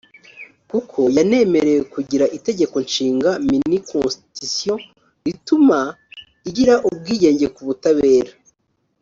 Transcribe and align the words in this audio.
kuko 0.69 0.99
yanemerewe 1.17 1.81
kugira 1.93 2.25
Itegeko 2.37 2.75
Nshinga 2.85 3.29
(mini-constitution) 3.47 4.79
rituma 5.25 5.79
igira 6.49 6.73
ubwigenge 6.87 7.45
ku 7.55 7.61
butabera 7.67 8.31